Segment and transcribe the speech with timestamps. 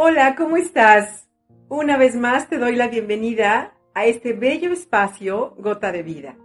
[0.00, 1.28] Hola, ¿cómo estás?
[1.68, 6.36] Una vez más te doy la bienvenida a este bello espacio Gota de Vida.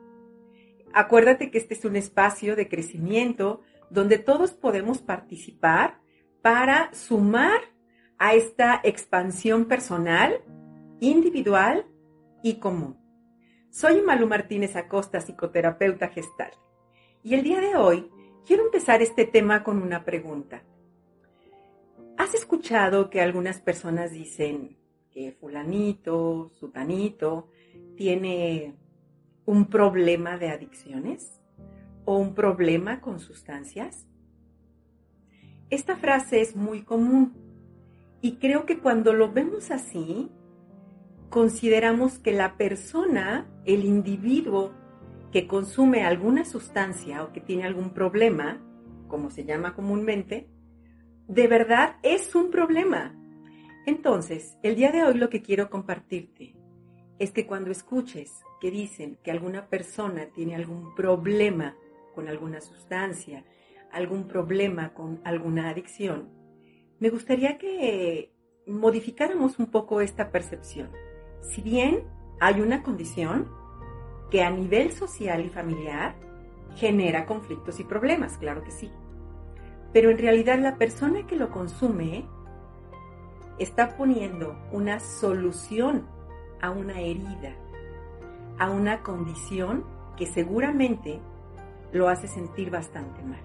[0.91, 3.61] Acuérdate que este es un espacio de crecimiento
[3.91, 5.99] donde todos podemos participar
[6.41, 7.61] para sumar
[8.17, 10.41] a esta expansión personal,
[10.99, 11.85] individual
[12.41, 12.97] y común.
[13.70, 16.53] Soy Malu Martínez Acosta, psicoterapeuta gestal.
[17.22, 18.09] Y el día de hoy
[18.47, 20.63] quiero empezar este tema con una pregunta.
[22.23, 24.77] ¿Has escuchado que algunas personas dicen
[25.11, 27.49] que fulanito, sutanito,
[27.97, 28.75] tiene
[29.45, 31.41] un problema de adicciones
[32.05, 34.07] o un problema con sustancias?
[35.69, 37.33] Esta frase es muy común
[38.21, 40.31] y creo que cuando lo vemos así,
[41.30, 44.71] consideramos que la persona, el individuo
[45.33, 48.61] que consume alguna sustancia o que tiene algún problema,
[49.09, 50.47] como se llama comúnmente,
[51.27, 53.16] de verdad es un problema.
[53.85, 56.55] Entonces, el día de hoy lo que quiero compartirte
[57.19, 61.75] es que cuando escuches que dicen que alguna persona tiene algún problema
[62.15, 63.45] con alguna sustancia,
[63.91, 66.30] algún problema con alguna adicción,
[66.99, 68.33] me gustaría que
[68.67, 70.89] modificáramos un poco esta percepción.
[71.41, 72.03] Si bien
[72.39, 73.49] hay una condición
[74.31, 76.15] que a nivel social y familiar
[76.75, 78.89] genera conflictos y problemas, claro que sí
[79.94, 82.25] pero en realidad la persona que lo consume
[83.59, 86.08] está poniendo una solución
[86.61, 87.55] a una herida,
[88.58, 89.86] a una condición
[90.17, 91.20] que seguramente
[91.92, 93.42] lo hace sentir bastante mal.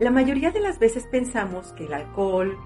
[0.00, 2.58] La mayoría de las veces pensamos que el alcohol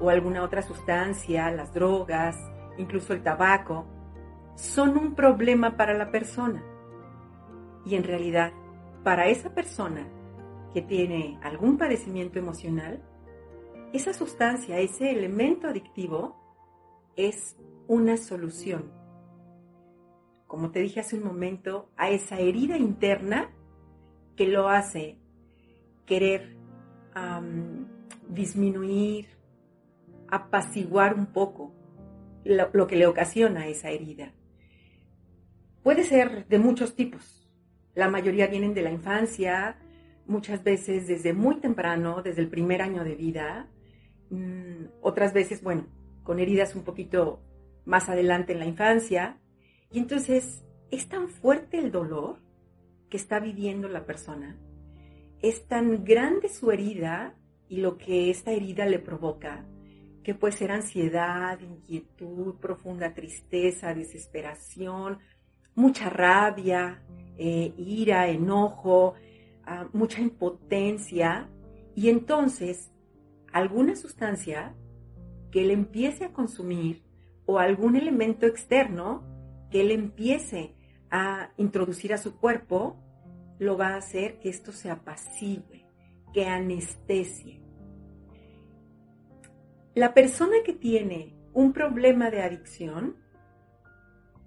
[0.00, 2.36] o alguna otra sustancia, las drogas,
[2.76, 3.86] incluso el tabaco,
[4.56, 6.60] son un problema para la persona.
[7.84, 8.52] Y en realidad,
[9.04, 10.08] para esa persona
[10.72, 13.02] que tiene algún padecimiento emocional,
[13.92, 16.36] esa sustancia, ese elemento adictivo,
[17.16, 17.56] es
[17.88, 18.90] una solución.
[20.46, 23.50] Como te dije hace un momento, a esa herida interna
[24.36, 25.18] que lo hace
[26.06, 26.56] querer
[28.28, 29.28] disminuir,
[30.28, 31.74] apaciguar un poco
[32.44, 34.32] lo, que le ocasiona esa herida.
[35.82, 37.50] Puede ser de muchos tipos.
[37.94, 39.76] La mayoría vienen de la infancia,
[40.32, 43.68] muchas veces desde muy temprano, desde el primer año de vida,
[44.30, 45.86] mm, otras veces, bueno,
[46.24, 47.40] con heridas un poquito
[47.84, 49.38] más adelante en la infancia.
[49.90, 52.38] Y entonces es tan fuerte el dolor
[53.10, 54.56] que está viviendo la persona,
[55.42, 57.34] es tan grande su herida
[57.68, 59.66] y lo que esta herida le provoca,
[60.22, 65.18] que puede ser ansiedad, inquietud, profunda tristeza, desesperación,
[65.74, 67.02] mucha rabia,
[67.36, 69.14] eh, ira, enojo,
[69.92, 71.48] mucha impotencia
[71.94, 72.90] y entonces
[73.52, 74.74] alguna sustancia
[75.50, 77.02] que él empiece a consumir
[77.46, 79.22] o algún elemento externo
[79.70, 80.74] que él empiece
[81.10, 82.96] a introducir a su cuerpo,
[83.58, 85.84] lo va a hacer que esto se apacigüe,
[86.32, 87.60] que anestesie.
[89.94, 93.16] La persona que tiene un problema de adicción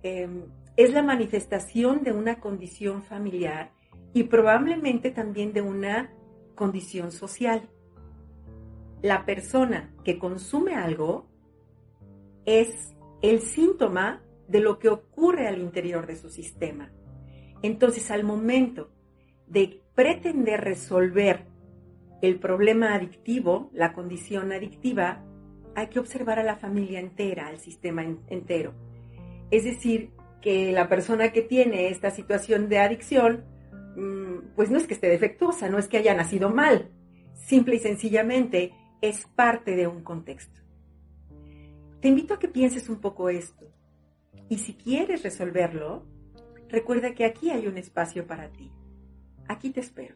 [0.01, 0.45] em,
[0.75, 3.71] es la manifestación de una condición familiar
[4.15, 6.09] y probablemente también de una
[6.55, 7.69] condición social.
[9.01, 11.27] La persona que consume algo
[12.45, 16.93] es el síntoma de lo que ocurre al interior de su sistema.
[17.61, 18.89] Entonces, al momento
[19.47, 21.47] de pretender resolver
[22.21, 25.25] el problema adictivo, la condición adictiva,
[25.75, 28.73] hay que observar a la familia entera, al sistema entero.
[29.51, 30.11] Es decir,
[30.41, 33.54] que la persona que tiene esta situación de adicción
[34.55, 36.91] pues no es que esté defectuosa, no es que haya nacido mal,
[37.33, 40.61] simple y sencillamente es parte de un contexto.
[42.01, 43.65] Te invito a que pienses un poco esto
[44.49, 46.05] y si quieres resolverlo,
[46.69, 48.71] recuerda que aquí hay un espacio para ti.
[49.47, 50.15] Aquí te espero.